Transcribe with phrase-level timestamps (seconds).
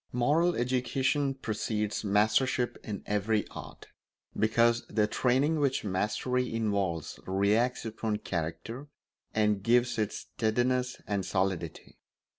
[0.13, 3.89] Moral education precedes mastership in every art,
[4.35, 8.87] because the training which mastery involves reacts upon character
[9.35, 11.99] and gives it steadiness and solidity.